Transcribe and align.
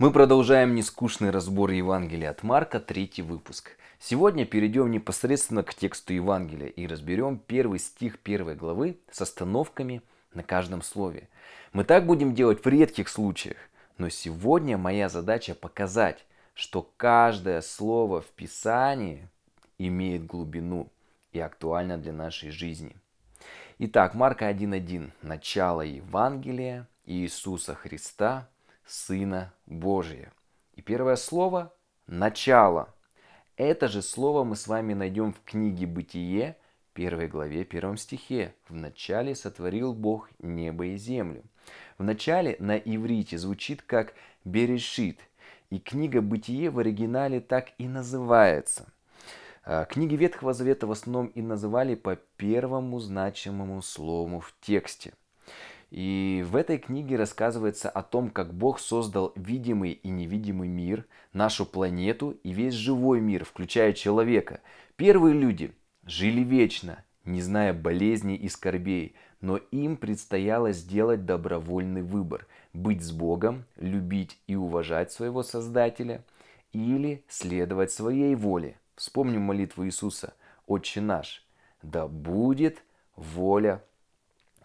Мы 0.00 0.12
продолжаем 0.12 0.74
нескучный 0.74 1.28
разбор 1.28 1.72
Евангелия 1.72 2.30
от 2.30 2.42
Марка, 2.42 2.80
третий 2.80 3.20
выпуск. 3.20 3.76
Сегодня 3.98 4.46
перейдем 4.46 4.90
непосредственно 4.90 5.62
к 5.62 5.74
тексту 5.74 6.14
Евангелия 6.14 6.68
и 6.68 6.86
разберем 6.86 7.36
первый 7.36 7.78
стих 7.78 8.18
первой 8.18 8.54
главы 8.54 8.98
с 9.10 9.20
остановками 9.20 10.00
на 10.32 10.42
каждом 10.42 10.80
слове. 10.80 11.28
Мы 11.74 11.84
так 11.84 12.06
будем 12.06 12.34
делать 12.34 12.64
в 12.64 12.66
редких 12.66 13.10
случаях, 13.10 13.58
но 13.98 14.08
сегодня 14.08 14.78
моя 14.78 15.10
задача 15.10 15.54
показать, 15.54 16.24
что 16.54 16.90
каждое 16.96 17.60
слово 17.60 18.22
в 18.22 18.28
Писании 18.28 19.28
имеет 19.76 20.24
глубину 20.24 20.90
и 21.32 21.40
актуально 21.40 21.98
для 21.98 22.14
нашей 22.14 22.48
жизни. 22.48 22.96
Итак, 23.78 24.14
Марка 24.14 24.50
1.1. 24.50 25.10
Начало 25.20 25.82
Евангелия 25.82 26.88
Иисуса 27.04 27.74
Христа, 27.74 28.48
Сына 28.90 29.52
Божия. 29.66 30.32
И 30.74 30.82
первое 30.82 31.14
слово– 31.14 31.72
начало. 32.08 32.92
Это 33.56 33.86
же 33.86 34.02
слово 34.02 34.42
мы 34.42 34.56
с 34.56 34.66
вами 34.66 34.94
найдем 34.94 35.32
в 35.32 35.40
книге 35.44 35.86
«Бытие», 35.86 36.56
первой 36.92 37.28
главе, 37.28 37.64
первом 37.64 37.96
стихе. 37.96 38.52
«В 38.68 38.74
начале 38.74 39.36
сотворил 39.36 39.94
Бог 39.94 40.28
небо 40.40 40.86
и 40.86 40.96
землю». 40.96 41.44
В 41.98 42.02
начале 42.02 42.56
на 42.58 42.76
иврите 42.76 43.38
звучит 43.38 43.80
как 43.82 44.14
«берешит», 44.44 45.20
и 45.70 45.78
книга 45.78 46.20
«Бытие» 46.20 46.70
в 46.70 46.80
оригинале 46.80 47.40
так 47.40 47.70
и 47.78 47.86
называется– 47.86 48.92
а, 49.62 49.84
книги 49.84 50.16
Ветхого 50.16 50.52
Завета 50.52 50.86
в 50.86 50.90
основном 50.90 51.26
и 51.26 51.42
называли 51.42 51.94
по 51.94 52.16
первому 52.16 52.98
значимому 52.98 53.82
слову 53.82 54.40
в 54.40 54.52
тексте. 54.60 55.12
И 55.90 56.44
в 56.48 56.54
этой 56.54 56.78
книге 56.78 57.16
рассказывается 57.16 57.90
о 57.90 58.02
том, 58.02 58.30
как 58.30 58.54
Бог 58.54 58.78
создал 58.78 59.32
видимый 59.34 59.92
и 59.92 60.08
невидимый 60.08 60.68
мир, 60.68 61.04
нашу 61.32 61.66
планету 61.66 62.38
и 62.44 62.52
весь 62.52 62.74
живой 62.74 63.20
мир, 63.20 63.44
включая 63.44 63.92
человека. 63.92 64.60
Первые 64.96 65.34
люди 65.34 65.72
жили 66.04 66.42
вечно, 66.42 67.04
не 67.24 67.42
зная 67.42 67.74
болезней 67.74 68.36
и 68.36 68.48
скорбей, 68.48 69.16
но 69.40 69.56
им 69.56 69.96
предстояло 69.96 70.72
сделать 70.72 71.26
добровольный 71.26 72.02
выбор– 72.02 72.46
быть 72.72 73.02
с 73.02 73.10
Богом, 73.10 73.64
любить 73.76 74.38
и 74.46 74.54
уважать 74.54 75.10
своего 75.10 75.42
Создателя 75.42 76.22
или 76.72 77.24
следовать 77.28 77.90
своей 77.90 78.34
воле, 78.34 78.76
Вспомним 78.94 79.42
молитву 79.42 79.86
Иисуса. 79.86 80.34
«Отче 80.66 81.00
наш, 81.00 81.44
да 81.82 82.06
будет 82.06 82.82
воля 83.16 83.82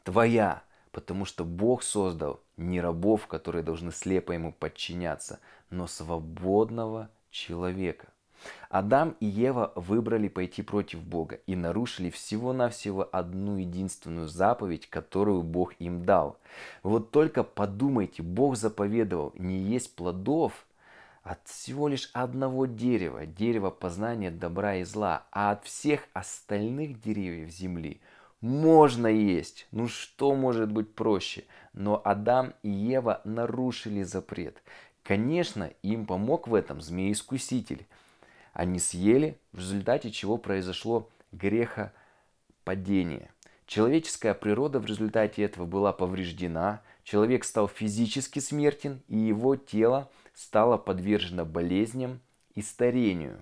Твоя». 0.03 0.64
Потому 0.95 1.25
что 1.25 1.43
Бог 1.43 1.83
создал 1.83 2.39
не 2.55 2.79
рабов, 2.79 3.27
которые 3.27 3.63
должны 3.63 3.91
слепо 3.91 4.31
Ему 4.31 4.53
подчиняться, 4.53 5.41
но 5.69 5.87
свободного 5.87 7.09
человека. 7.31 8.07
Адам 8.69 9.17
и 9.19 9.25
Ева 9.25 9.73
выбрали 9.75 10.29
пойти 10.29 10.61
против 10.61 11.03
Бога 11.03 11.41
и 11.47 11.57
нарушили 11.57 12.09
всего-навсего 12.09 13.09
одну 13.11 13.57
единственную 13.57 14.29
заповедь, 14.29 14.89
которую 14.89 15.43
Бог 15.43 15.73
им 15.79 16.05
дал. 16.05 16.37
Вот 16.81 17.11
только 17.11 17.43
подумайте, 17.43 18.23
Бог 18.23 18.55
заповедовал 18.55 19.33
не 19.35 19.57
есть 19.57 19.97
плодов, 19.97 20.65
от 21.23 21.45
всего 21.45 21.89
лишь 21.89 22.09
одного 22.13 22.67
дерева, 22.67 23.25
дерева 23.25 23.69
познания 23.69 24.31
добра 24.31 24.75
и 24.75 24.85
зла, 24.85 25.23
а 25.31 25.51
от 25.51 25.65
всех 25.65 26.07
остальных 26.13 27.01
деревьев 27.01 27.49
земли 27.49 27.99
можно 28.45 29.07
есть. 29.07 29.67
Ну 29.71 29.87
что 29.87 30.35
может 30.35 30.71
быть 30.71 30.93
проще? 30.93 31.45
Но 31.73 32.01
Адам 32.03 32.53
и 32.63 32.69
Ева 32.69 33.21
нарушили 33.23 34.03
запрет. 34.03 34.61
Конечно, 35.03 35.71
им 35.83 36.05
помог 36.05 36.47
в 36.47 36.53
этом 36.53 36.81
змей-искуситель. 36.81 37.85
Они 38.53 38.79
съели, 38.79 39.37
в 39.51 39.59
результате 39.59 40.11
чего 40.11 40.37
произошло 40.37 41.09
грехопадение. 41.31 43.29
Человеческая 43.67 44.33
природа 44.33 44.79
в 44.79 44.85
результате 44.85 45.43
этого 45.43 45.65
была 45.65 45.91
повреждена, 45.91 46.81
человек 47.03 47.43
стал 47.43 47.67
физически 47.67 48.39
смертен, 48.39 49.01
и 49.07 49.17
его 49.17 49.55
тело– 49.55 50.09
стала 50.35 50.77
подвержена 50.77 51.45
болезням 51.45 52.19
и 52.53 52.61
старению. 52.61 53.41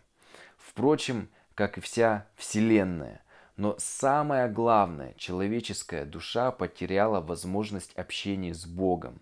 Впрочем, 0.58 1.28
как 1.56 1.78
и 1.78 1.82
вся 1.82 2.28
Вселенная. 2.36 3.22
Но 3.56 3.76
самое 3.78 4.48
главное, 4.48 5.14
человеческая 5.18 6.06
душа 6.06 6.52
потеряла 6.52 7.22
возможность 7.22 7.94
общения 7.94 8.54
с 8.54 8.66
Богом. 8.66 9.20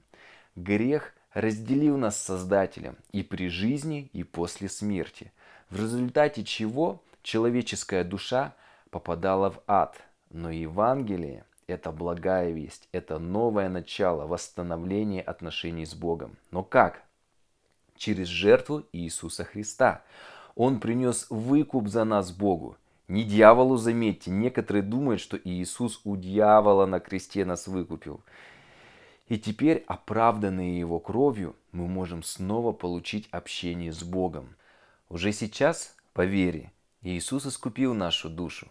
Грех 0.56 1.14
разделил 1.34 1.97
нас 1.97 2.18
с 2.18 2.25
Создателем 2.25 2.97
и 3.12 3.24
при 3.24 3.50
жизни, 3.50 4.09
и 4.14 4.24
после 4.24 4.70
смерти, 4.70 5.31
в 5.70 5.80
результате 5.80 6.44
чего 6.44 7.02
человеческая 7.24 8.03
душа 8.03 8.53
попадала 8.90 9.52
в 9.52 9.62
ад. 9.68 10.02
Но 10.30 10.50
Евангелие– 10.50 11.46
это 11.68 11.91
благая 11.91 12.52
весть, 12.52 12.88
это 12.91 13.20
новое 13.20 13.70
начало 13.70 14.28
восстановления 14.28 15.22
отношений 15.22 15.86
с 15.86 15.94
Богом. 15.94 16.38
Но 16.52 16.64
как? 16.64 17.03
через 18.02 18.28
жертву 18.28 18.84
Иисуса 18.94 19.44
Христа. 19.44 20.02
Он 20.56 20.80
принес 20.80 21.28
выкуп 21.30 21.88
за 21.88 22.03
нас 22.03 22.31
Богу. 22.31 22.75
Не 23.12 23.26
дьяволу, 23.26 23.76
заметьте, 23.76 24.32
некоторые 24.32 24.84
думают, 24.84 25.20
что 25.20 25.38
Иисус 25.38 26.00
у 26.06 26.16
дьявола 26.16 26.86
на 26.86 27.02
кресте 27.02 27.44
нас 27.44 27.68
выкупил. 27.68 28.22
И 29.28 29.38
теперь, 29.38 29.84
оправданные 29.86 30.80
Его 30.80 30.98
кровью, 31.02 31.58
мы 31.74 31.90
можем 31.90 32.24
снова 32.24 32.72
получить 32.72 33.28
общение 33.32 33.92
с 33.92 34.02
Богом. 34.02 34.56
Уже 35.10 35.34
сейчас, 35.34 35.98
по 36.14 36.24
вере, 36.24 36.72
Иисус 37.02 37.46
искупил 37.46 37.94
нашу 37.94 38.30
душу, 38.30 38.70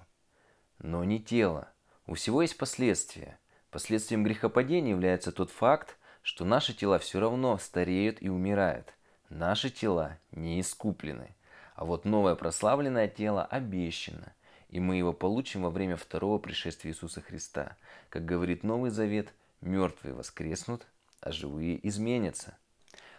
но 0.78 1.04
не 1.04 1.20
тело. 1.20 1.68
У 2.06 2.14
всего 2.14 2.40
есть 2.40 2.56
последствия. 2.56 3.38
Последствием 3.70 4.24
грехопадения 4.24 4.92
является 4.92 5.32
тот 5.32 5.50
факт, 5.50 5.98
что 6.22 6.46
наши 6.46 6.72
тела 6.72 6.98
все 6.98 7.20
равно 7.20 7.58
стареют 7.58 8.22
и 8.22 8.30
умирают. 8.30 8.94
Наши 9.28 9.68
тела 9.68 10.16
не 10.32 10.62
искуплены, 10.62 11.36
а 11.80 11.86
вот 11.86 12.04
новое 12.04 12.34
прославленное 12.34 13.08
тело 13.08 13.42
обещано, 13.42 14.34
и 14.68 14.78
мы 14.78 14.96
его 14.96 15.14
получим 15.14 15.62
во 15.62 15.70
время 15.70 15.96
второго 15.96 16.36
пришествия 16.36 16.92
Иисуса 16.92 17.22
Христа. 17.22 17.74
Как 18.10 18.26
говорит 18.26 18.64
Новый 18.64 18.90
Завет, 18.90 19.32
мертвые 19.62 20.12
воскреснут, 20.12 20.86
а 21.22 21.32
живые 21.32 21.80
изменятся. 21.88 22.54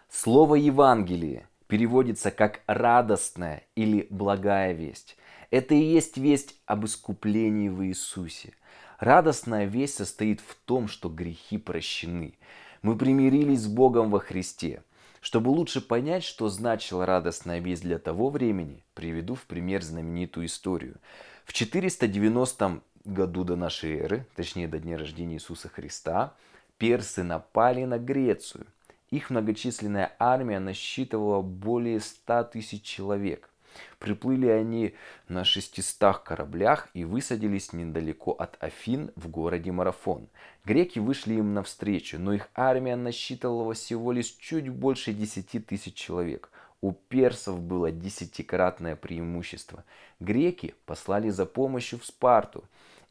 Слово 0.09 0.55
Евангелие 0.55 1.47
переводится 1.65 2.29
как 2.29 2.61
радостная 2.67 3.63
или 3.73 4.05
благая 4.11 4.73
весть. 4.73 5.17
Это 5.49 5.73
и 5.73 5.81
есть 5.81 6.17
весть 6.17 6.55
об 6.67 6.85
искуплении 6.85 7.67
в 7.67 7.83
Иисусе. 7.87 8.53
Радостная 8.99 9.65
весть 9.65 9.95
состоит 9.95 10.39
в 10.39 10.53
том, 10.65 10.87
что 10.87 11.09
грехи 11.09 11.57
прощены. 11.57 12.35
Мы 12.83 12.95
примирились 12.95 13.61
с 13.61 13.67
Богом 13.67 14.11
во 14.11 14.19
Христе– 14.19 14.83
чтобы 15.21 15.49
лучше 15.49 15.81
понять, 15.81 16.23
что 16.23 16.49
значила 16.49 17.05
радостная 17.05 17.59
весть 17.59 17.83
для 17.83 17.99
того 17.99 18.29
времени, 18.29 18.83
приведу 18.95 19.35
в 19.35 19.45
пример 19.45 19.83
знаменитую 19.83 20.47
историю. 20.47 20.97
В 21.45 21.53
490 21.53 22.81
году 23.05 23.43
до 23.43 23.55
нашей 23.55 23.97
эры, 23.97 24.25
точнее 24.35 24.67
до 24.67 24.79
дня 24.79 24.97
рождения 24.97 25.35
Иисуса 25.35 25.69
Христа, 25.69 26.33
персы 26.77 27.23
напали 27.23 27.85
на 27.85 27.99
Грецию. 27.99 28.65
Их 29.11 29.29
многочисленная 29.29 30.15
армия 30.19 30.59
насчитывала 30.59 31.41
более 31.41 31.99
100 31.99 32.43
тысяч 32.45 32.81
человек. 32.81 33.50
Приплыли 33.99 34.47
они 34.47 34.95
на 35.27 35.43
600 35.43 36.19
кораблях 36.19 36.89
и 36.93 37.05
высадились 37.05 37.73
недалеко 37.73 38.31
от 38.31 38.61
Афин 38.61 39.11
в 39.15 39.27
городе 39.29 39.71
Марафон. 39.71 40.27
Греки 40.65 40.99
вышли 40.99 41.35
им 41.35 41.53
навстречу, 41.53 42.19
но 42.19 42.33
их 42.33 42.49
армия 42.55 42.95
насчитывала 42.95 43.73
всего 43.73 44.11
лишь 44.11 44.31
чуть 44.31 44.69
больше 44.69 45.13
10 45.13 45.65
тысяч 45.65 45.93
человек. 45.93 46.49
У 46.81 46.93
персов 46.93 47.61
было 47.61 47.91
десятикратное 47.91 48.95
преимущество. 48.95 49.83
Греки 50.19 50.73
послали 50.85 51.29
за 51.29 51.45
помощью 51.45 51.99
в 51.99 52.05
Спарту 52.05 52.63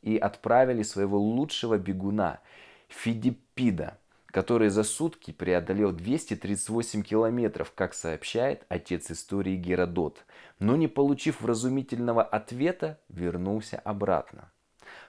и 0.02 0.16
отправили 0.16 0.82
своего 0.82 1.18
лучшего 1.18 1.78
бегуна 1.78 2.40
Фидиппида– 2.88 3.96
который 4.30 4.68
за 4.68 4.84
сутки 4.84 5.32
преодолел 5.32 5.92
238 5.92 7.02
километров, 7.02 7.72
как 7.74 7.94
сообщает 7.94 8.64
отец 8.68 9.10
истории 9.10 9.56
Геродот, 9.56 10.24
но 10.58 10.76
не 10.76 10.88
получив 10.88 11.40
вразумительного 11.40 12.22
ответа, 12.22 13.00
вернулся 13.08 13.78
обратно. 13.78 14.52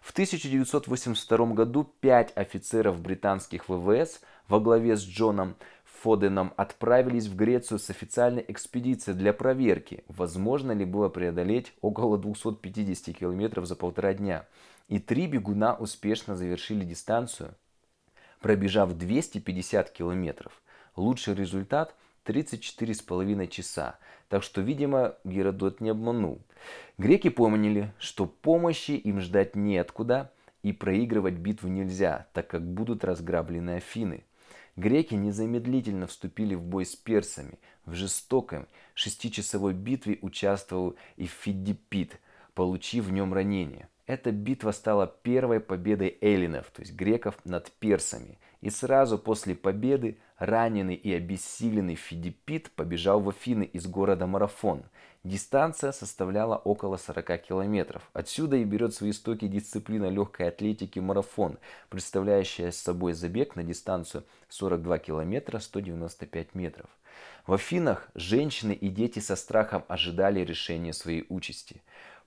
В 0.02 0.12
1982 0.12 1.46
году 1.54 1.84
пять 1.84 2.32
офицеров 2.36 3.00
британских 3.02 3.70
ВВС 3.70 4.22
во 4.48 4.60
главе 4.60 4.96
с 4.96 5.04
Джоном 5.04 5.56
Фоденом 6.02 6.54
отправились 6.58 7.28
в 7.28 7.36
Грецию 7.36 7.78
с 7.78 7.90
официальной 7.92 8.44
экспедицией 8.48 9.16
для 9.16 9.34
проверки, 9.34 10.04
возможно 10.08 10.72
ли 10.72 10.84
было 10.84 11.10
преодолеть 11.10 11.74
около 11.82 12.18
250 12.18 13.16
километров 13.16 13.68
за 13.68 13.76
полтора 13.76 14.14
дня. 14.14 14.48
И 14.88 15.00
три 15.00 15.28
бегуна 15.28 15.76
успешно 15.76 16.36
завершили 16.36 16.84
дистанцию 16.84 17.56
пробежав 18.42 18.94
250 18.94 19.92
километров. 19.92 20.62
Лучший 20.96 21.36
результат 21.36 21.96
34,5 22.26 23.48
часа. 23.48 23.98
Так 24.28 24.44
что, 24.44 24.62
видимо, 24.62 25.16
Геродот 25.24 25.80
не 25.80 25.90
обманул. 25.90 26.42
Греки 26.98 27.30
помнили, 27.30 27.94
что 27.98 28.26
помощи 28.26 28.92
им 28.92 29.22
ждать 29.22 29.56
неоткуда 29.56 30.32
и 30.64 30.74
проигрывать 30.74 31.36
битву 31.36 31.70
нельзя, 31.70 32.28
так 32.34 32.48
как 32.48 32.64
будут 32.64 33.04
разграблены 33.04 33.78
Афины. 33.78 34.26
Греки 34.76 35.16
незамедлительно 35.16 36.08
вступили 36.08 36.56
в 36.56 36.64
бой 36.64 36.86
с 36.86 36.96
персами. 36.96 37.60
В 37.86 37.94
жестокой 37.94 38.66
шестичасовой 38.94 39.74
битве 39.74 40.20
участвовал 40.22 40.96
и 41.18 41.26
Фидиппит, 41.26 42.20
получив 42.54 43.06
в 43.06 43.12
нем 43.12 43.34
ранение. 43.34 43.90
Эта 44.08 44.32
битва 44.32 44.72
стала 44.72 45.08
первой 45.08 45.60
победой 45.60 46.18
эллинов, 46.22 46.70
то 46.72 46.82
есть 46.82 46.94
греков, 46.94 47.36
над 47.46 47.72
персами. 47.72 48.40
И 48.62 48.70
сразу 48.70 49.18
после 49.18 49.56
победы 49.56 50.18
раненый 50.38 50.96
и 50.96 51.14
обессиленный 51.14 51.96
Фидиппит 51.96 52.72
побежал 52.72 53.20
в 53.20 53.30
Афины 53.30 53.64
из 53.64 53.88
города 53.88 54.28
Марафон. 54.28 54.84
Дистанция 55.24 55.92
составляла 55.92 56.58
около 56.58 56.98
40 56.98 57.42
километров. 57.44 58.10
Отсюда 58.14 58.56
и 58.56 58.64
берет 58.64 58.96
свои 58.96 59.12
истоки 59.12 59.48
дисциплина 59.48 60.10
легкой 60.10 60.48
атлетики 60.48 60.98
марафон, 60.98 61.60
представляющая 61.90 62.72
собой 62.72 63.14
забег 63.14 63.56
на 63.56 63.64
дистанцию 63.64 64.24
42 64.50 64.98
километра 64.98 65.60
195 65.60 66.56
метров. 66.56 66.90
В 67.46 67.54
Афинах 67.54 68.10
женщины 68.16 68.72
и 68.72 68.90
дети 68.90 69.20
со 69.20 69.36
страхом 69.36 69.84
ожидали 69.88 70.40
решения 70.40 70.94
своей 70.94 71.26
участи. 71.30 71.82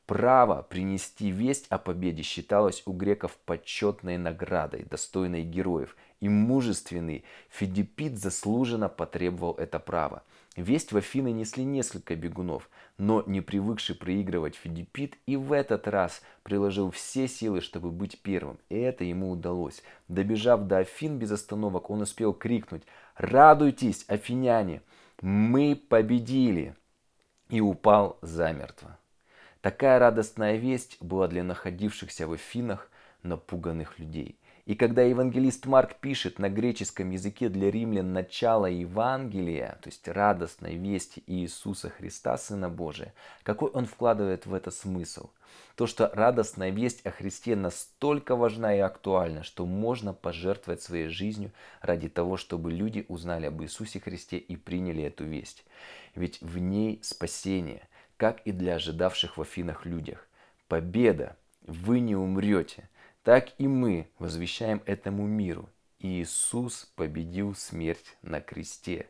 Право 0.06 0.60
принести 0.60 1.30
весть 1.30 1.66
о 1.70 1.78
победе 1.78 2.22
считалось 2.22 2.82
у 2.84 2.92
греков 2.92 3.38
почетной 3.46 4.18
наградой, 4.18 4.84
достойной 4.84 5.44
героев, 5.44 5.96
и 6.20 6.28
мужественный 6.28 7.24
Фидиппит 7.48 8.18
заслуженно 8.18 8.90
потребовал 8.90 9.54
это 9.54 9.78
право. 9.78 10.22
Весть 10.56 10.92
в 10.92 10.96
Афины 10.98 11.32
несли 11.32 11.64
несколько 11.64 12.16
бегунов, 12.16 12.68
но 12.98 13.24
не 13.26 13.40
привыкший 13.40 13.94
проигрывать 13.94 14.56
Фидиппит 14.56 15.16
и 15.24 15.36
в 15.36 15.52
этот 15.52 15.88
раз 15.88 16.20
приложил 16.42 16.90
все 16.90 17.26
силы, 17.26 17.62
чтобы 17.62 17.90
быть 17.90 18.20
первым, 18.20 18.58
и 18.68 18.76
это 18.76 19.04
ему 19.04 19.30
удалось. 19.30 19.82
Добежав 20.08 20.64
до 20.64 20.78
Афин 20.78 21.18
без 21.18 21.32
остановок, 21.32 21.88
он 21.88 22.02
успел 22.02 22.34
крикнуть 22.34 22.82
«Радуйтесь, 23.16 24.04
афиняне! 24.06 24.82
Мы 25.22 25.74
победили!» 25.74 26.76
и 27.48 27.60
упал 27.60 28.18
замертво. 28.20 28.98
Такая 29.64 29.99
радостная 29.99 30.56
весть 30.56 30.99
была 31.00 31.26
для 31.26 31.43
находившихся 31.43 32.26
в 32.26 32.34
Афинах 32.34 32.90
напуганных 33.22 33.99
людей. 33.99 34.38
И 34.66 34.75
когда 34.75 35.00
евангелист 35.00 35.64
Марк 35.64 36.00
пишет 36.00 36.38
на 36.38 36.50
греческом 36.50 37.08
языке 37.08 37.49
для 37.49 37.70
римлян 37.70 38.12
начало 38.12 38.66
Евангелия, 38.66 39.78
то 39.81 39.88
есть 39.88 40.06
радостной 40.06 40.76
вести 40.76 41.22
Иисуса 41.26 41.88
Христа, 41.88 42.37
Сына 42.37 42.69
Божия, 42.69 43.14
какой 43.43 43.70
он 43.70 43.87
вкладывает 43.87 44.44
в 44.44 44.52
это 44.52 44.70
смысл? 44.70 45.31
То, 45.76 45.87
что 45.87 46.10
радостная 46.12 46.69
весть 46.69 47.00
о 47.06 47.10
Христе 47.10 47.56
настолько 47.56 48.37
важна 48.37 48.76
и 48.76 48.81
актуальна, 48.81 49.44
что 49.44 49.64
можно 49.64 50.12
пожертвовать 50.12 50.82
своей 50.82 51.08
жизнью 51.08 51.52
ради 51.81 52.10
того, 52.10 52.37
чтобы 52.37 52.70
люди 52.70 53.06
узнали 53.08 53.46
об 53.46 53.62
Иисусе 53.62 53.99
Христе 53.99 54.37
и 54.37 54.56
приняли 54.56 55.05
эту 55.05 55.25
весть. 55.25 55.64
Ведь 56.14 56.43
в 56.43 56.58
ней 56.58 57.00
спасение– 57.02 57.88
как 58.16 58.40
и 58.44 58.52
для 58.52 58.76
ожидавших 58.76 59.37
в 59.37 59.43
Афинах 59.43 59.87
людях. 59.87 60.26
Победа! 60.69 61.37
Вы 61.62 62.00
не 62.00 62.16
умрете! 62.16 62.88
Так 63.22 63.49
и 63.58 63.66
мы 63.66 64.08
возвещаем 64.19 64.82
этому 64.84 65.26
миру. 65.26 65.69
Иисус 65.99 66.93
победил 66.96 67.55
смерть 67.55 68.16
на 68.22 68.40
кресте. 68.40 69.08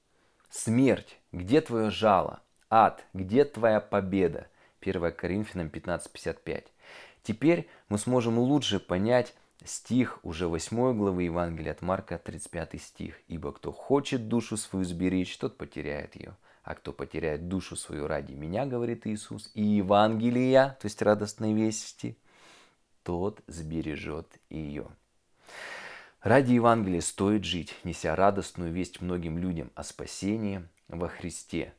Смерть, 0.48 1.18
где 1.32 1.60
твое 1.60 1.90
жало? 1.90 2.40
Ад, 2.70 3.04
где 3.12 3.44
твоя 3.44 3.80
победа? 3.80 4.46
1 4.80 5.12
Коринфянам 5.12 5.66
15.55. 5.66 6.66
Теперь 7.24 7.68
мы 7.88 7.98
сможем 7.98 8.38
лучше 8.38 8.78
понять 8.78 9.34
стих 9.64 10.20
уже 10.22 10.46
8 10.46 10.96
главы 10.96 11.24
Евангелия 11.24 11.72
от 11.72 11.82
Марка, 11.82 12.18
35 12.18 12.80
стих. 12.80 13.20
«Ибо 13.28 13.52
кто 13.52 13.72
хочет 13.72 14.28
душу 14.28 14.56
свою 14.56 14.84
сберечь, 14.84 15.36
тот 15.38 15.56
потеряет 15.56 16.14
ее. 16.14 16.36
А 16.64 16.74
кто 16.74 16.94
потеряет 16.94 17.46
душу 17.48 17.76
свою 17.76 18.06
ради 18.06 18.32
меня, 18.32 18.64
говорит 18.64 19.06
Иисус, 19.06 19.50
и 19.52 19.62
Евангелия, 19.62 20.78
то 20.80 20.86
есть 20.86 21.02
радостной 21.02 21.52
вести, 21.52 22.16
тот 23.02 23.42
сбережет 23.46 24.26
ее. 24.48 24.86
Ради 26.22 26.54
Евангелия 26.54 27.02
стоит 27.02 27.44
жить, 27.44 27.74
неся 27.84 28.16
радостную 28.16 28.72
весть 28.72 29.02
многим 29.02 29.36
людям 29.36 29.70
о 29.74 29.84
спасении 29.84 30.66
во 30.88 31.08
Христе. 31.08 31.74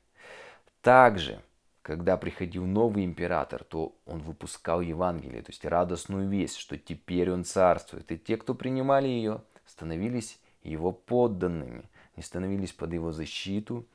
Также, 0.84 1.42
когда 1.82 2.16
приходил 2.16 2.68
новый 2.68 3.06
император, 3.06 3.64
то 3.64 3.96
он 4.06 4.20
выпускал 4.20 4.82
Евангелие, 4.82 5.42
то 5.42 5.50
есть 5.52 5.66
радостную 5.66 6.30
весть, 6.30 6.58
что 6.58 6.78
теперь 6.78 7.32
он 7.32 7.44
царствует. 7.44 8.12
И 8.12 8.20
те, 8.20 8.38
кто 8.38 8.54
принимали 8.54 9.08
ее, 9.08 9.42
становились 9.66 10.40
его 10.62 10.92
подданными, 10.92 11.86
не 12.16 12.22
становились 12.22 12.72
под 12.72 12.94
его 12.94 13.12
защиту 13.12 13.88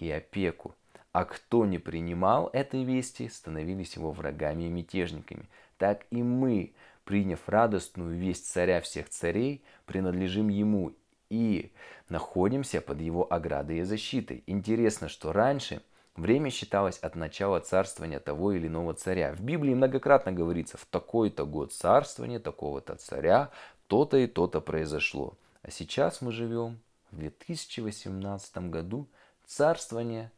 и 0.00 0.10
опеку. 0.10 0.74
А 1.12 1.24
кто 1.24 1.66
не 1.66 1.78
принимал 1.78 2.50
этой 2.52 2.84
вести, 2.84 3.28
становились 3.28 3.94
его 3.94 4.12
врагами 4.12 4.64
и 4.64 4.68
мятежниками. 4.68 5.48
Так 5.76 6.06
и 6.10 6.22
мы, 6.22 6.72
приняв 7.04 7.40
радостную 7.48 8.16
весть 8.16 8.50
царя 8.50 8.80
всех 8.80 9.08
царей, 9.08 9.62
принадлежим 9.86 10.48
ему 10.48 10.92
и 11.28 11.72
находимся 12.08 12.80
под 12.80 13.00
его 13.00 13.30
оградой 13.32 13.78
и 13.78 13.82
защитой. 13.82 14.42
Интересно, 14.46 15.08
что 15.08 15.32
раньше 15.32 15.82
время 16.16 16.50
считалось 16.50 16.98
от 16.98 17.16
начала 17.16 17.60
царствования 17.60 18.20
того 18.20 18.52
или 18.52 18.68
иного 18.68 18.94
царя. 18.94 19.32
В 19.32 19.40
Библии 19.40 19.74
многократно 19.74 20.32
говорится, 20.32 20.76
в 20.76 20.86
такой-то 20.86 21.44
год 21.44 21.72
царствования 21.72 22.38
такого-то 22.38 22.94
царя 22.96 23.50
то-то 23.88 24.16
и 24.16 24.28
то-то 24.28 24.60
произошло. 24.60 25.34
А 25.62 25.70
сейчас 25.72 26.20
мы 26.20 26.30
живем 26.30 26.78
в 27.10 27.18
2018 27.18 28.70
году– 28.70 29.08
царствование 29.50 30.30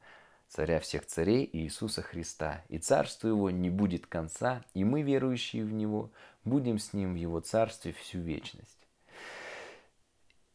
царя 0.48 0.80
всех 0.80 1.06
царей 1.06 1.48
Иисуса 1.52 2.02
Христа. 2.02 2.64
И 2.68 2.78
царству 2.78 3.28
его 3.28 3.50
не 3.50 3.70
будет 3.70 4.06
конца, 4.06 4.64
и 4.74 4.84
мы, 4.84 5.02
верующие 5.02 5.64
в 5.64 5.72
него, 5.72 6.10
будем 6.44 6.78
с 6.78 6.92
ним 6.92 7.12
в 7.14 7.16
его 7.16 7.40
царстве 7.40 7.92
всю 7.92 8.20
вечность. 8.20 8.78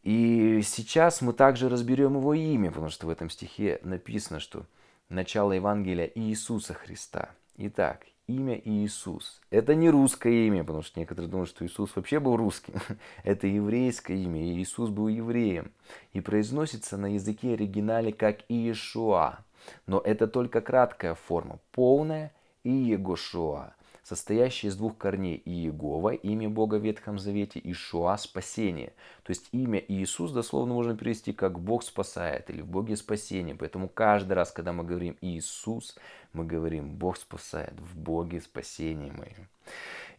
И 0.02 0.62
сейчас 0.64 1.22
мы 1.22 1.34
также 1.34 1.70
разберем 1.70 2.16
его 2.16 2.34
имя, 2.34 2.72
потому 2.72 2.90
что 2.90 3.08
в 3.08 3.10
этом 3.10 3.30
стихе 3.30 3.80
написано, 3.84 4.40
что 4.40 4.66
начало 5.10 5.52
Евангелия 5.52 6.12
Иисуса 6.16 6.74
Христа. 6.74 7.30
Итак, 7.58 8.06
имя 8.28 8.62
Иисус. 8.64 9.42
Это 9.50 9.74
не 9.74 9.90
русское 9.90 10.48
имя, 10.48 10.64
потому 10.64 10.84
что 10.84 11.00
некоторые 11.00 11.30
думают, 11.30 11.50
что 11.50 11.66
Иисус 11.66 11.96
вообще 11.96 12.20
был 12.20 12.36
русским. 12.36 12.76
Это 13.24 13.48
еврейское 13.48 14.18
имя, 14.18 14.44
и 14.44 14.62
Иисус 14.62 14.90
был 14.90 15.08
евреем. 15.08 15.72
И 16.14 16.22
произносится 16.22 16.98
на 16.98 17.14
языке 17.14 17.54
оригинале 17.54 18.12
как 18.12 18.40
Иешуа. 18.50 19.40
Но 19.86 20.00
это 20.00 20.28
только 20.28 20.62
краткая 20.62 21.16
форма. 21.16 21.60
Полная 21.72 22.32
Иегошуа 22.64 23.74
состоящий 24.08 24.68
из 24.68 24.78
двух 24.78 24.98
корней 24.98 25.42
Иегова, 25.44 26.14
имя 26.14 26.50
Бога 26.50 26.76
в 26.76 26.84
Ветхом 26.84 27.20
Завете, 27.20 27.60
и 27.60 27.74
Шуа– 27.74 28.18
спасение. 28.18 28.94
То 29.24 29.32
есть 29.32 29.50
имя 29.52 29.84
Иисус 29.86 30.32
дословно 30.32 30.74
можно 30.74 30.96
перевести 30.96 31.34
как 31.34 31.60
Бог 31.60 31.84
спасает 31.84 32.50
или 32.50 32.62
в 32.62 32.68
Боге 32.68 32.96
спасение. 32.96 33.54
Поэтому 33.54 33.90
каждый 33.90 34.34
раз, 34.34 34.52
когда 34.52 34.72
мы 34.72 34.86
говорим 34.86 35.18
Иисус, 35.20 35.98
мы 36.32 36.46
говорим 36.46 36.96
Бог 36.96 37.18
спасает, 37.18 37.74
в 37.78 37.98
Боге 37.98 38.40
спасение 38.40 39.12
мое. 39.12 39.50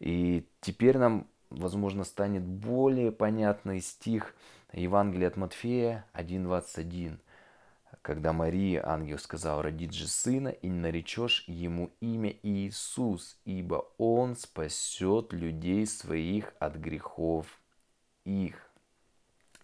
И 0.01 0.45
теперь 0.61 0.99
нам, 0.99 1.27
возможно, 1.49 2.05
станет 2.05 2.43
более 2.43 3.11
понятный 3.11 3.81
стих 3.81 4.35
Евангелия 4.75 5.29
от 5.29 5.39
Матфея 5.39 6.05
1.21 6.13 7.17
когда 8.03 8.33
Мария, 8.33 8.87
ангел, 8.87 9.19
сказал, 9.19 9.63
родит 9.63 9.93
же 9.93 10.07
сына, 10.07 10.49
и 10.49 10.69
наречешь 10.69 11.45
ему 11.47 11.93
имя 12.01 12.35
Иисус, 12.43 13.39
ибо 13.45 13.93
он 13.99 14.37
спасет 14.37 15.33
людей 15.33 15.87
своих 15.87 16.55
от 16.59 16.77
грехов 16.77 17.47
их. 18.25 18.68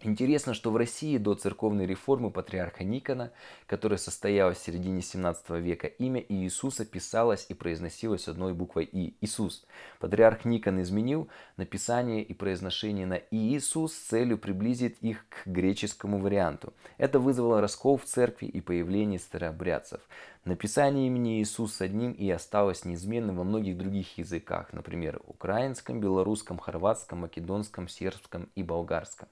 Интересно, 0.01 0.53
что 0.53 0.71
в 0.71 0.77
России 0.77 1.17
до 1.17 1.35
церковной 1.35 1.85
реформы 1.85 2.29
патриарха 2.29 2.83
Никона, 2.83 3.31
которая 3.65 3.97
состоялась 3.97 4.57
в 4.57 4.63
середине 4.63 5.01
17 5.01 5.49
века, 5.51 5.87
имя 5.87 6.23
Иисуса 6.27 6.85
писалось 6.85 7.45
и 7.47 7.53
произносилось 7.53 8.27
одной 8.27 8.53
буквой 8.53 8.83
И. 8.83 9.15
Иисус. 9.21 9.65
Патриарх 9.99 10.43
Никон 10.43 10.81
изменил 10.81 11.29
написание 11.55 12.23
и 12.23 12.33
произношение 12.33 13.07
на 13.07 13.21
Иисус 13.31 13.93
с 13.93 14.07
целью 14.09 14.37
приблизить 14.37 14.97
их 14.99 15.25
к 15.29 15.47
греческому 15.47 16.19
варианту. 16.19 16.73
Это 16.97 17.19
вызвало 17.19 17.61
раскол 17.61 17.97
в 17.97 18.03
церкви 18.03 18.47
и 18.47 18.59
появление 18.59 19.17
старообрядцев. 19.17 20.01
Написание 20.45 21.07
имени 21.07 21.41
Иисус 21.41 21.81
одним 21.81 22.11
и 22.11 22.29
осталось 22.29 22.85
неизменным 22.85 23.37
во 23.37 23.43
многих 23.43 23.79
других 23.79 24.19
языках, 24.19 24.73
например, 24.73 25.19
украинском, 25.25 25.99
белорусском, 25.99 26.59
хорватском, 26.59 27.21
македонском, 27.21 27.87
сербском 27.87 28.47
и 28.53 28.61
болгарском. 28.61 29.27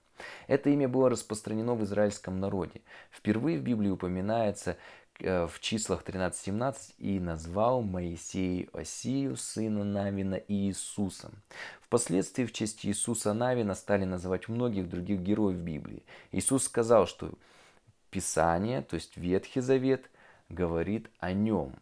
Это 0.47 0.71
имя 0.71 0.89
было 0.89 1.11
распространено 1.11 1.75
в 1.75 1.83
израильском 1.83 2.39
народе. 2.39 2.81
Впервые 3.11 3.59
в 3.59 3.61
Библии 3.61 3.91
упоминается 3.91 4.77
э, 5.19 5.45
в 5.45 5.59
числах 5.59 6.03
13-17 6.03 6.95
и 6.97 7.19
назвал 7.19 7.83
Моисей 7.83 8.67
Осию, 8.73 9.37
сына 9.37 9.83
Навина, 9.83 10.41
Иисусом. 10.47 11.43
Впоследствии 11.81 12.45
в 12.45 12.53
честь 12.53 12.87
Иисуса 12.87 13.33
Навина 13.33 13.75
стали 13.75 14.05
называть 14.05 14.47
многих 14.49 14.89
других 14.89 15.19
героев 15.19 15.59
Библии. 15.59 16.01
Иисус 16.31 16.63
сказал, 16.63 17.05
что 17.05 17.33
Писание, 18.09 18.81
то 18.81 18.95
есть 18.95 19.15
Ветхий 19.15 19.61
Завет, 19.61 20.09
говорит 20.53 21.09
о 21.19 21.33
нем. 21.33 21.73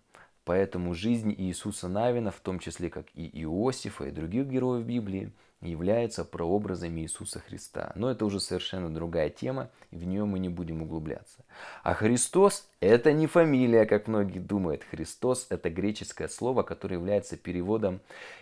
Поэтому 0.44 0.94
жизнь 0.94 1.34
Иисуса 1.38 1.88
Навина, 1.88 2.32
в 2.32 2.40
том 2.40 2.60
числе 2.60 2.90
как 2.90 3.06
и 3.14 3.30
Иосифа 3.44 4.06
и 4.06 4.12
других 4.12 4.48
героев 4.48 4.86
Библии, 4.86 5.32
является 5.62 6.26
прообразами 6.26 7.02
Иисуса 7.02 7.40
Христа. 7.40 7.92
Но 7.96 8.10
это 8.10 8.26
уже 8.26 8.40
совершенно 8.40 8.92
другая 8.92 9.30
тема, 9.30 9.70
и 9.92 9.96
в 9.96 10.06
нее 10.06 10.26
мы 10.26 10.40
не 10.40 10.50
будем 10.50 10.82
углубляться. 10.82 11.46
А 11.84 11.94
Христос– 11.94 12.68
это 12.80 13.14
не 13.14 13.28
фамилия, 13.28 13.86
как 13.86 14.08
многие 14.08 14.40
думают. 14.40 14.84
Христос– 14.90 15.46
это 15.50 15.70
греческое 15.70 16.28
слово, 16.28 16.64
которое 16.64 16.96
является 16.96 17.38
переводом 17.38 18.00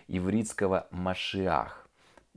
ивритского 0.07 0.87
«машиах» 0.91 1.85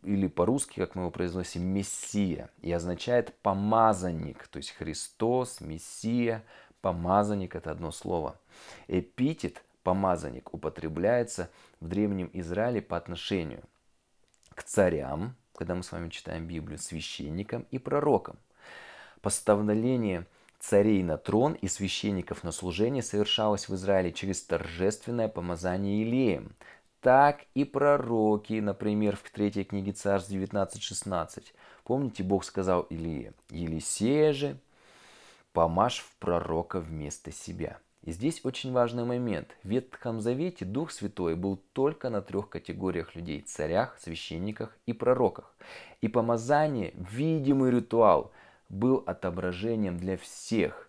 или 0.03 0.27
по-русски, 0.27 0.81
как 0.81 0.97
мы 0.97 1.03
его 1.03 1.11
произносим, 1.13 1.63
Мессия, 1.63 2.51
и 2.61 2.73
означает 2.73 3.35
помазанник, 3.43 4.49
то 4.49 4.57
есть 4.57 4.73
Христос, 4.73 5.61
Мессия, 5.61 6.43
помазанник– 6.83 7.55
это 7.57 7.71
одно 7.71 7.91
слово. 7.91 8.39
Эпитет 8.89 9.65
помазанник 9.83 10.53
употребляется 10.53 11.49
в 11.81 11.89
Древнем 11.89 12.29
Израиле 12.35 12.83
по 12.83 12.97
отношению 12.99 13.63
к 14.55 14.63
царям, 14.63 15.35
когда 15.57 15.75
мы 15.75 15.83
с 15.83 15.93
вами 15.93 16.11
читаем 16.11 16.47
Библию, 16.47 16.79
священникам 16.79 17.67
и 17.71 17.79
пророкам. 17.79 18.37
Поставление 19.23 20.27
царей 20.59 21.03
на 21.03 21.17
трон 21.17 21.55
и 21.55 21.69
священников 21.69 22.45
на 22.45 22.53
служение 22.53 23.03
совершалось 23.03 23.69
в 23.69 23.75
Израиле 23.75 24.13
через 24.13 24.43
торжественное 24.43 25.29
помазание 25.29 26.03
Илеем. 26.03 26.55
Так 27.01 27.47
и 27.55 27.65
пророки, 27.65 28.61
например, 28.61 29.17
в 29.17 29.29
третьей 29.31 29.65
книге 29.65 29.93
Царств 29.93 30.31
19.16. 30.31 31.47
Помните, 31.83 32.23
Бог 32.23 32.45
сказал 32.45 32.83
Илие, 32.91 33.35
Елисея 33.51 34.33
же 34.33 34.59
помажь 35.53 36.01
в 36.01 36.15
пророка 36.17 36.81
вместо 36.81 37.33
себя. 37.33 37.79
И 38.03 38.11
здесь 38.11 38.45
очень 38.45 38.73
важный 38.73 39.05
момент. 39.05 39.57
В 39.63 39.69
Ветхом 39.69 40.21
Завете 40.21 40.65
Дух 40.65 40.91
Святой 40.91 41.37
был 41.37 41.57
только 41.73 42.11
на 42.11 42.21
трех 42.21 42.49
категориях 42.49 43.15
людей– 43.15 43.43
царях, 43.47 43.97
священниках 44.01 44.77
и 44.87 44.93
пророках. 44.93 45.55
И 46.01 46.09
помазание, 46.09 46.93
видимый 46.95 47.71
ритуал, 47.71 48.33
был 48.69 49.05
отображением 49.07 49.99
для 49.99 50.17
всех, 50.17 50.89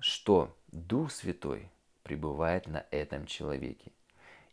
что 0.00 0.52
Дух 0.72 1.12
Святой 1.12 1.70
пребывает 2.02 2.66
на 2.66 2.84
этом 2.90 3.26
человеке. 3.26 3.92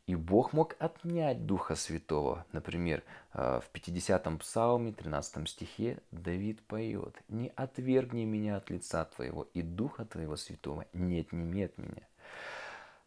И 0.06 0.16
Бог 0.16 0.52
мог 0.52 0.76
отнять 0.80 1.46
Духа 1.46 1.76
Святого. 1.76 2.46
Например, 2.52 3.04
э, 3.34 3.62
в 3.62 3.70
50-м 3.74 4.38
псалме, 4.40 4.92
13 4.92 5.48
стихе 5.48 6.00
Давид 6.12 6.62
поет 6.64 7.16
«Не 7.30 7.54
отвергни 7.56 8.26
меня 8.26 8.58
от 8.58 8.70
лица 8.70 9.06
Твоего, 9.06 9.48
и 9.54 9.62
Духа 9.62 10.04
Твоего 10.04 10.36
Святого 10.36 10.86
не 10.92 11.22
отними 11.22 11.64
от 11.64 11.78
меня». 11.78 12.08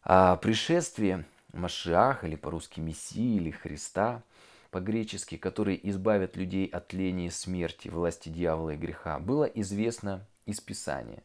А 0.05 0.37
пришествие 0.37 1.27
Машиах, 1.53 2.25
или 2.25 2.37
по-русски 2.37 2.81
Мессии, 2.81 3.37
или 3.37 3.51
Христа, 3.51 4.23
по-гречески, 4.71 5.37
который 5.37 5.79
избавит 5.83 6.37
людей 6.37 6.67
от 6.67 6.95
лени 6.95 7.27
и 7.27 7.31
смерти, 7.31 7.89
власти 7.89 8.31
дьявола 8.31 8.71
и 8.71 8.77
греха, 8.77 9.19
было 9.19 9.45
известно 9.45 10.27
из 10.47 10.61
Писания. 10.61 11.23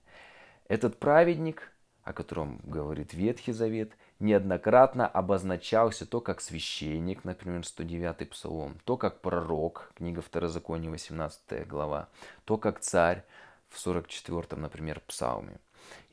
Этот 0.67 0.99
праведник, 0.99 1.71
о 2.03 2.11
котором 2.11 2.59
говорит 2.63 3.13
Ветхий 3.13 3.53
Завет, 3.53 3.93
неоднократно 4.21 5.07
обозначался 5.07 6.05
то 6.05 6.21
как 6.21 6.41
священник, 6.41 7.23
например, 7.23 7.65
109 7.65 8.29
псалом, 8.29 8.77
то 8.85 8.97
как 8.97 9.21
пророк, 9.21 9.91
книга 9.95 10.21
Второзакония, 10.21 10.89
18 10.89 11.67
глава, 11.67 12.07
то 12.45 12.57
как 12.57 12.79
царь 12.79 13.23
в 13.69 13.79
44, 13.79 14.61
например, 14.61 15.01
псалме. 15.07 15.57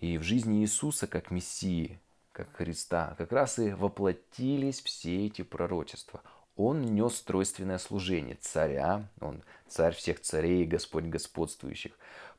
И 0.00 0.18
в 0.18 0.22
жизни 0.22 0.62
Иисуса 0.62 1.06
как 1.06 1.30
Мессии, 1.30 2.00
как 2.32 2.54
Христа, 2.54 3.14
как 3.18 3.32
раз 3.32 3.58
и 3.58 3.72
воплотились 3.72 4.80
все 4.80 5.26
эти 5.26 5.42
пророчества. 5.42 6.22
Он 6.56 6.82
нес 6.82 7.20
тройственное 7.22 7.78
служение 7.78 8.36
царя, 8.40 9.08
он 9.20 9.42
царь 9.68 9.94
всех 9.94 10.20
царей, 10.20 10.64
Господь 10.64 11.04
господствующих, 11.04 11.92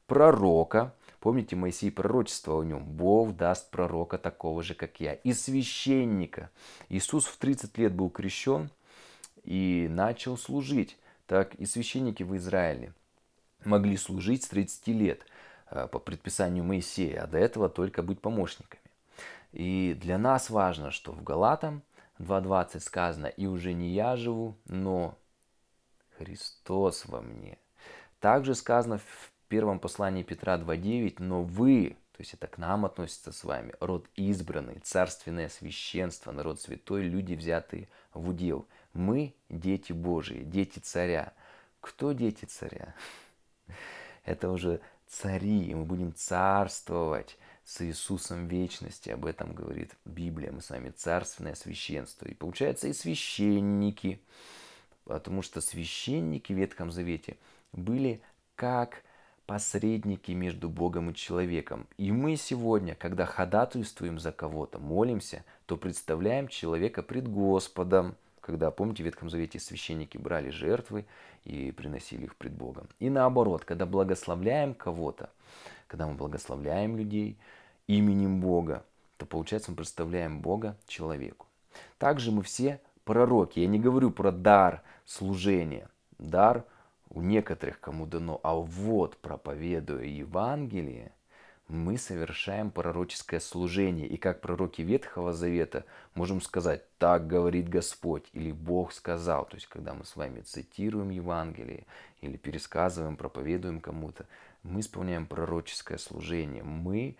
пророка, 0.07 0.93
Помните, 1.19 1.55
Моисей 1.55 1.91
пророчествовал 1.91 2.61
о 2.61 2.65
нем. 2.65 2.85
Бог 2.85 3.35
даст 3.35 3.69
пророка 3.71 4.17
такого 4.17 4.63
же, 4.63 4.73
как 4.73 4.99
я. 4.99 5.13
И 5.13 5.33
священника. 5.33 6.49
Иисус 6.87 7.25
в 7.25 7.37
30 7.37 7.77
лет 7.77 7.93
был 7.93 8.09
крещен 8.09 8.69
и 9.43 9.87
начал 9.89 10.37
служить. 10.37 10.97
Так 11.27 11.55
и 11.55 11.65
священники 11.65 12.23
в 12.23 12.35
Израиле 12.37 12.93
могли 13.65 13.97
служить 13.97 14.43
с 14.43 14.47
30 14.47 14.87
лет 14.87 15.25
э, 15.69 15.87
по 15.87 15.99
предписанию 15.99 16.63
Моисея, 16.63 17.23
а 17.23 17.27
до 17.27 17.37
этого 17.37 17.69
только 17.69 18.01
быть 18.01 18.21
помощниками. 18.21 18.81
И 19.51 19.97
для 19.99 20.17
нас 20.17 20.49
важно, 20.49 20.91
что 20.91 21.11
в 21.11 21.23
Галатам 21.23 21.83
2.20 22.19 22.79
сказано, 22.79 23.27
«И 23.27 23.45
уже 23.45 23.73
не 23.73 23.89
я 23.89 24.15
живу, 24.15 24.55
но 24.65 25.17
Христос 26.17 27.05
во 27.05 27.21
мне». 27.21 27.57
Также 28.19 28.55
сказано 28.55 28.97
в 28.97 29.31
первом 29.49 29.79
послании 29.79 30.23
Петра 30.23 30.57
2.9, 30.57 31.15
но 31.19 31.43
вы, 31.43 31.97
то 32.13 32.21
есть 32.21 32.33
это 32.33 32.47
к 32.47 32.57
нам 32.57 32.85
относится 32.85 33.31
с 33.31 33.43
вами, 33.43 33.73
род 33.79 34.07
избранный, 34.15 34.79
царственное 34.83 35.49
священство, 35.49 36.31
народ 36.31 36.61
святой, 36.61 37.03
люди, 37.03 37.33
взятые 37.33 37.89
в 38.13 38.29
удел. 38.29 38.67
Мы 38.93 39.33
дети 39.49 39.91
Божии, 39.91 40.43
дети 40.43 40.79
царя. 40.79 41.33
Кто 41.81 42.13
дети 42.13 42.45
царя? 42.45 42.93
Это 44.23 44.49
уже 44.49 44.79
цари, 45.07 45.65
и 45.65 45.75
мы 45.75 45.85
будем 45.85 46.13
царствовать 46.13 47.37
с 47.63 47.81
Иисусом 47.81 48.47
вечности. 48.47 49.09
Об 49.09 49.25
этом 49.25 49.53
говорит 49.53 49.95
Библия. 50.05 50.51
Мы 50.51 50.61
с 50.61 50.69
вами 50.69 50.91
царственное 50.91 51.55
священство. 51.55 52.27
И 52.27 52.33
получается 52.33 52.87
и 52.87 52.93
священники, 52.93 54.21
потому 55.05 55.41
что 55.41 55.61
священники 55.61 56.53
в 56.53 56.57
Ветхом 56.57 56.91
Завете 56.91 57.37
были 57.71 58.21
как 58.55 59.03
посредники 59.49 60.31
между 60.31 60.69
Богом 60.69 61.09
и 61.09 61.15
человеком. 61.15 61.87
И 61.97 62.11
мы 62.11 62.35
сегодня, 62.35 62.93
когда 62.93 63.25
ходатайствуем 63.25 64.19
за 64.19 64.31
кого-то, 64.31 64.77
молимся, 64.77 65.43
то 65.65 65.75
представляем 65.75 66.47
человека 66.47 67.01
пред 67.01 67.27
Господом. 67.27 68.15
Когда, 68.41 68.69
помните, 68.69 69.01
в 69.01 69.07
Ветхом 69.07 69.31
Завете 69.31 69.57
священники 69.57 70.19
брали 70.19 70.51
жертвы 70.51 71.07
и 71.45 71.71
приносили 71.71 72.25
их 72.25 72.35
пред 72.35 72.53
Богом. 72.53 72.89
И 72.99 73.09
наоборот, 73.09 73.65
когда 73.65 73.87
благословляем 73.87 74.75
кого-то, 74.75 75.31
когда 75.87 76.05
мы 76.05 76.13
благословляем 76.13 76.95
людей 76.95 77.35
именем 77.87 78.41
Бога, 78.41 78.85
то 79.17 79.25
получается 79.25 79.71
мы 79.71 79.77
представляем 79.77 80.41
Бога 80.41 80.77
человеку. 80.85 81.47
Также 81.97 82.31
мы 82.31 82.43
все 82.43 82.79
пророки. 83.03 83.61
Я 83.61 83.67
не 83.67 83.79
говорю 83.79 84.11
про 84.11 84.31
дар 84.31 84.83
служения. 85.05 85.89
Дар– 86.19 86.65
у 87.09 87.21
некоторых 87.21 87.79
кому 87.79 88.05
дано, 88.05 88.39
а 88.43 88.55
вот 88.55 89.17
проповедуя 89.17 90.03
Евангелие, 90.03 91.11
мы 91.67 91.97
совершаем 91.97 92.71
пророческое 92.71 93.39
служение. 93.39 94.07
И 94.07 94.17
как 94.17 94.41
пророки 94.41 94.81
Ветхого 94.81 95.33
Завета 95.33 95.85
можем 96.15 96.41
сказать, 96.41 96.83
так 96.97 97.27
говорит 97.27 97.69
Господь, 97.69 98.27
или 98.33 98.51
Бог 98.51 98.91
сказал. 98.91 99.45
То 99.45 99.55
есть, 99.55 99.67
когда 99.67 99.93
мы 99.93 100.03
с 100.03 100.15
вами 100.15 100.41
цитируем 100.41 101.09
Евангелие, 101.09 101.85
или 102.21 102.37
пересказываем, 102.37 103.17
проповедуем 103.17 103.81
кому-то, 103.81 104.25
мы 104.63 104.79
исполняем 104.79 105.27
пророческое 105.27 105.99
служение. 105.99 106.63
Мы 106.63 107.15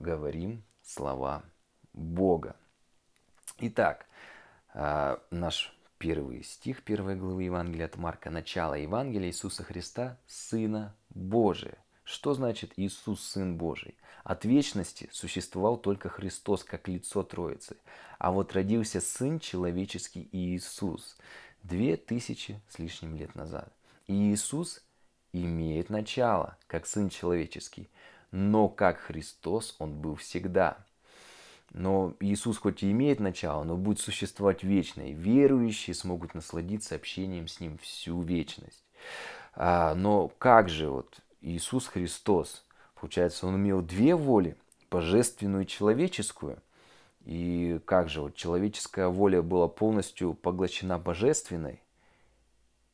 говорим 0.00 0.62
слова 0.82 1.42
Бога. 1.92 2.56
Итак, 3.58 4.06
а, 4.74 5.20
наш 5.30 5.74
первый 6.04 6.44
стих 6.44 6.82
первой 6.82 7.16
главы 7.16 7.44
Евангелия 7.44 7.86
от 7.86 7.96
Марка, 7.96 8.28
начало 8.28 8.74
Евангелия 8.74 9.28
Иисуса 9.28 9.64
Христа, 9.64 10.18
Сына 10.26 10.94
Божия. 11.08 11.78
Что 12.02 12.34
значит 12.34 12.74
Иисус 12.76 13.22
Сын 13.22 13.56
Божий? 13.56 13.96
От 14.22 14.44
вечности 14.44 15.08
существовал 15.12 15.78
только 15.78 16.10
Христос 16.10 16.62
как 16.62 16.88
лицо 16.88 17.22
Троицы, 17.22 17.78
а 18.18 18.32
вот 18.32 18.52
родился 18.52 19.00
Сын 19.00 19.40
Человеческий 19.40 20.28
Иисус 20.30 21.16
две 21.62 21.96
тысячи 21.96 22.60
с 22.68 22.78
лишним 22.78 23.16
лет 23.16 23.34
назад. 23.34 23.72
И 24.06 24.12
Иисус 24.12 24.84
имеет 25.32 25.88
начало, 25.88 26.58
как 26.66 26.84
Сын 26.84 27.08
Человеческий, 27.08 27.88
но 28.30 28.68
как 28.68 28.98
Христос 28.98 29.74
Он 29.78 30.02
был 30.02 30.16
всегда– 30.16 30.76
но 31.74 32.14
Иисус 32.20 32.58
хоть 32.58 32.84
и 32.84 32.90
имеет 32.92 33.18
начало, 33.18 33.64
но 33.64 33.76
будет 33.76 33.98
существовать 33.98 34.62
вечно, 34.62 35.02
и 35.02 35.12
верующие 35.12 35.92
смогут 35.94 36.32
насладиться 36.32 36.94
общением 36.94 37.48
с 37.48 37.58
Ним 37.58 37.78
всю 37.78 38.22
вечность. 38.22 38.84
А, 39.54 39.94
но 39.94 40.28
как 40.38 40.68
же 40.68 40.88
вот 40.88 41.18
Иисус 41.40 41.88
Христос, 41.88 42.64
получается, 42.98 43.46
он 43.48 43.56
имел 43.56 43.82
две 43.82 44.14
воли, 44.14 44.56
божественную 44.88 45.64
и 45.64 45.66
человеческую. 45.66 46.58
И 47.24 47.80
как 47.84 48.08
же 48.08 48.20
вот 48.20 48.36
человеческая 48.36 49.08
воля 49.08 49.42
была 49.42 49.66
полностью 49.66 50.34
поглощена 50.34 50.98
божественной, 50.98 51.82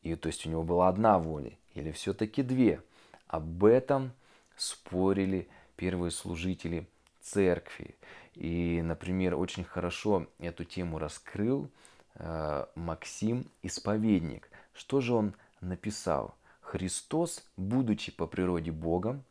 и 0.02 0.14
то 0.14 0.28
есть 0.28 0.46
у 0.46 0.48
него 0.48 0.62
была 0.62 0.88
одна 0.88 1.18
воля, 1.18 1.52
или 1.74 1.90
все-таки 1.90 2.42
две. 2.42 2.82
Об 3.26 3.64
этом 3.64 4.12
спорили 4.56 5.48
первые 5.76 6.12
служители 6.12 6.86
церкви. 7.20 7.96
И, 8.34 8.80
например, 8.82 9.34
очень 9.34 9.64
хорошо 9.64 10.26
эту 10.38 10.64
тему 10.64 10.98
раскрыл 10.98 11.68
э, 12.14 12.66
Максим 12.74 13.46
Исповедник. 13.62 14.48
Что 14.72 15.00
же 15.00 15.14
он 15.14 15.34
написал? 15.60 16.34
Христос, 16.60 17.44
будучи 17.56 18.12
по 18.12 18.26
природе 18.26 18.70
Богом, 18.70 19.24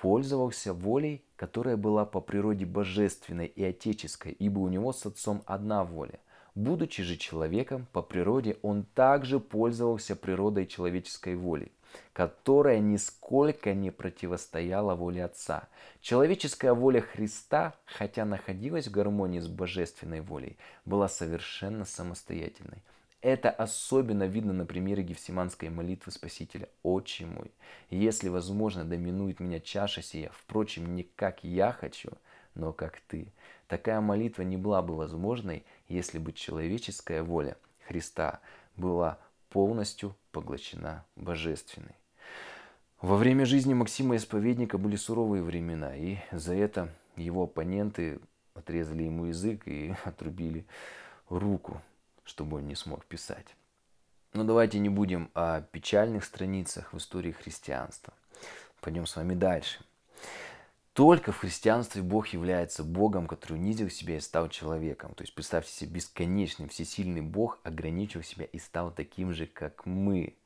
пользовался 0.00 0.72
волей, 0.72 1.22
которая 1.36 1.76
была 1.76 2.04
по 2.04 2.20
природе 2.20 2.66
божественной 2.66 3.46
и 3.46 3.62
отеческой, 3.62 4.32
ибо 4.32 4.58
у 4.60 4.68
него 4.68 4.92
с 4.92 5.06
Отцом 5.06 5.42
одна 5.46 5.84
воля. 5.84 6.18
Будучи 6.54 7.02
же 7.02 7.16
человеком, 7.16 7.86
по 7.92 8.02
природе 8.02 8.56
он 8.62 8.84
также 8.84 9.40
пользовался 9.40 10.16
природой 10.16 10.66
человеческой 10.66 11.36
волей 11.36 11.72
которая 12.12 12.78
нисколько 12.80 13.74
не 13.74 13.90
противостояла 13.90 14.94
воле 14.94 15.24
Отца. 15.24 15.68
Человеческая 16.00 16.72
воля 16.72 17.00
Христа, 17.00 17.74
хотя 17.84 18.24
находилась 18.24 18.88
в 18.88 18.90
гармонии 18.90 19.40
с 19.40 19.48
божественной 19.48 20.20
волей, 20.20 20.56
была 20.84 21.08
совершенно 21.08 21.84
самостоятельной. 21.84 22.82
Это 23.22 23.50
особенно 23.50 24.24
видно 24.24 24.54
на 24.54 24.64
примере 24.64 25.02
Гефсиманской 25.02 25.68
молитвы 25.68 26.10
Спасителя. 26.10 26.68
«Отче 26.82 27.26
мой, 27.26 27.50
если 27.90 28.30
возможно, 28.30 28.84
доминует 28.84 29.40
меня 29.40 29.60
чаша 29.60 30.00
сия, 30.00 30.30
впрочем, 30.32 30.94
не 30.94 31.02
как 31.02 31.44
я 31.44 31.72
хочу, 31.72 32.12
но 32.54 32.72
как 32.72 33.00
ты». 33.08 33.32
Такая 33.68 34.00
молитва 34.00 34.42
не 34.42 34.56
была 34.56 34.80
бы 34.80 34.96
возможной, 34.96 35.64
если 35.90 36.18
бы 36.18 36.32
человеческая 36.32 37.22
воля 37.22 37.56
Христа 37.86 38.40
была 38.76 39.18
полностью 39.50 40.16
поглощена 40.32 41.04
божественной. 41.16 41.96
Во 43.02 43.16
время 43.16 43.44
жизни 43.44 43.74
Максима 43.74 44.16
Исповедника 44.16 44.78
были 44.78 44.96
суровые 44.96 45.42
времена, 45.42 45.96
и 45.96 46.18
за 46.30 46.54
это 46.54 46.94
его 47.16 47.44
оппоненты 47.44 48.20
отрезали 48.54 49.02
ему 49.02 49.26
язык 49.26 49.66
и 49.66 49.94
отрубили 50.04 50.66
руку, 51.28 51.82
чтобы 52.24 52.58
он 52.58 52.68
не 52.68 52.74
смог 52.74 53.04
писать. 53.04 53.46
Но 54.32 54.44
давайте 54.44 54.78
не 54.78 54.88
будем 54.88 55.30
о 55.34 55.60
печальных 55.60 56.24
страницах 56.24 56.92
в 56.92 56.98
истории 56.98 57.32
христианства. 57.32 58.14
Пойдем 58.80 59.06
с 59.06 59.16
вами 59.16 59.34
дальше. 59.34 59.84
Только 60.92 61.30
в 61.30 61.38
христианстве 61.38 62.02
Бог 62.02 62.28
является 62.28 62.82
Богом, 62.82 63.26
который 63.28 63.54
унизил 63.54 63.88
себя 63.90 64.16
и 64.16 64.20
стал 64.20 64.48
человеком. 64.48 65.14
То 65.14 65.22
есть 65.22 65.34
представьте 65.34 65.72
себе, 65.72 65.92
бесконечный, 65.92 66.68
всесильный 66.68 67.20
Бог 67.20 67.60
ограничил 67.62 68.22
себя 68.22 68.44
и 68.44 68.58
стал 68.58 68.92
таким 68.92 69.32
же, 69.32 69.46
как 69.46 69.86
мы. 69.86 70.36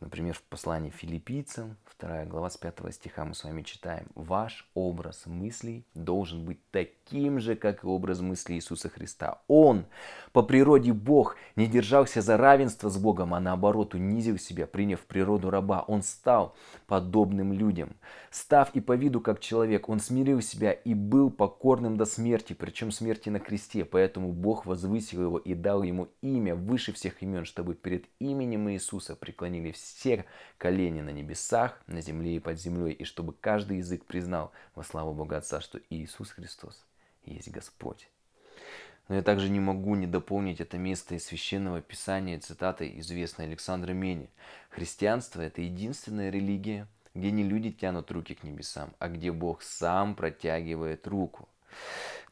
Например, 0.00 0.32
в 0.32 0.42
послании 0.42 0.88
филиппийцам, 0.88 1.76
2 2.00 2.24
глава 2.24 2.48
с 2.48 2.56
5 2.56 2.94
стиха 2.94 3.26
мы 3.26 3.34
с 3.34 3.44
вами 3.44 3.60
читаем. 3.60 4.06
Ваш 4.14 4.66
образ 4.72 5.26
мыслей 5.26 5.84
должен 5.92 6.46
быть 6.46 6.58
таким 6.70 7.38
же, 7.38 7.54
как 7.54 7.84
и 7.84 7.86
образ 7.86 8.20
мыслей 8.20 8.56
Иисуса 8.56 8.88
Христа. 8.88 9.42
Он, 9.46 9.84
по 10.32 10.42
природе 10.42 10.94
Бог, 10.94 11.36
не 11.54 11.66
держался 11.66 12.22
за 12.22 12.38
равенство 12.38 12.88
с 12.88 12.96
Богом, 12.96 13.34
а 13.34 13.40
наоборот 13.40 13.92
унизил 13.92 14.38
себя, 14.38 14.66
приняв 14.66 15.00
природу 15.00 15.50
раба. 15.50 15.84
Он 15.86 16.02
стал 16.02 16.56
подобным 16.86 17.52
людям. 17.52 17.94
Став 18.30 18.74
и 18.74 18.80
по 18.80 18.96
виду 18.96 19.20
как 19.20 19.40
человек, 19.40 19.90
он 19.90 20.00
смирил 20.00 20.40
себя 20.40 20.72
и 20.72 20.94
был 20.94 21.30
покорным 21.30 21.98
до 21.98 22.06
смерти, 22.06 22.54
причем 22.54 22.90
смерти 22.90 23.28
на 23.28 23.38
кресте. 23.38 23.84
Поэтому 23.84 24.32
Бог 24.32 24.64
возвысил 24.64 25.20
его 25.20 25.38
и 25.38 25.52
дал 25.52 25.82
ему 25.82 26.08
имя 26.22 26.54
выше 26.54 26.94
всех 26.94 27.22
имен, 27.22 27.44
чтобы 27.44 27.74
перед 27.74 28.06
именем 28.18 28.70
Иисуса 28.70 29.14
преклонили 29.14 29.72
все 29.72 29.89
все 29.90 30.24
колени 30.58 31.00
на 31.00 31.10
небесах, 31.10 31.80
на 31.86 32.00
земле 32.00 32.36
и 32.36 32.40
под 32.40 32.58
землей, 32.58 32.92
и 32.92 33.04
чтобы 33.04 33.32
каждый 33.32 33.78
язык 33.78 34.04
признал 34.04 34.52
во 34.74 34.82
славу 34.84 35.14
Бога 35.14 35.38
Отца, 35.38 35.60
что 35.60 35.80
Иисус 35.90 36.30
Христос 36.30 36.84
есть 37.24 37.50
Господь. 37.50 38.08
Но 39.08 39.16
я 39.16 39.22
также 39.22 39.48
не 39.48 39.58
могу 39.58 39.96
не 39.96 40.06
дополнить 40.06 40.60
это 40.60 40.78
место 40.78 41.16
из 41.16 41.24
Священного 41.24 41.80
Писания 41.80 42.38
цитатой 42.38 43.00
известной 43.00 43.46
Александра 43.46 43.92
Мени. 43.92 44.30
Христианство– 44.70 45.40
это 45.42 45.62
единственная 45.62 46.30
религия, 46.30 46.86
где 47.14 47.32
не 47.32 47.42
люди 47.42 47.72
тянут 47.72 48.10
руки 48.12 48.34
к 48.34 48.44
небесам, 48.44 48.94
а 49.00 49.08
где 49.08 49.32
Бог 49.32 49.62
сам 49.62 50.14
протягивает 50.14 51.08
руку. 51.08 51.48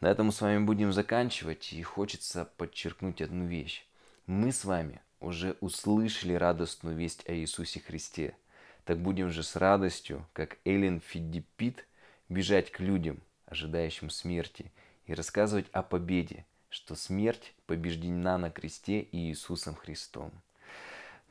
На 0.00 0.06
этом 0.06 0.26
мы 0.26 0.32
с 0.32 0.40
вами 0.40 0.64
будем 0.64 0.92
заканчивать, 0.92 1.72
и 1.72 1.82
хочется 1.82 2.44
подчеркнуть 2.56 3.20
одну 3.20 3.46
вещь. 3.46 3.84
Мы 4.26 4.52
с 4.52 4.64
вами 4.64 5.00
уже 5.20 5.57
услышали 5.61 6.35
радостную 6.35 6.96
весть 6.96 7.28
о 7.28 7.35
Иисусе 7.35 7.81
Христе, 7.81 8.37
так 8.85 8.98
будем 8.98 9.31
же 9.31 9.42
с 9.42 9.57
радостью, 9.57 10.26
как 10.33 10.59
Эллен 10.64 11.00
Фиддипит, 11.00 11.87
бежать 12.28 12.70
к 12.70 12.81
людям, 12.81 13.20
ожидающим 13.46 14.11
смерти, 14.11 14.72
и 15.07 15.14
рассказывать 15.14 15.66
о 15.72 15.83
победе, 15.83 16.44
что 16.68 16.94
смерть 16.94 17.54
побеждена 17.66 18.38
на 18.38 18.50
кресте 18.50 19.09
Иисусом 19.12 19.74
Христом. 19.74 20.33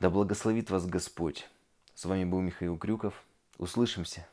Да 0.00 0.10
благословит 0.10 0.70
вас 0.70 0.86
Господь. 0.86 1.48
С 1.94 2.04
вами 2.04 2.24
был 2.24 2.40
Михаил 2.40 2.76
Крюков. 2.76 3.24
Услышимся. 3.56 4.26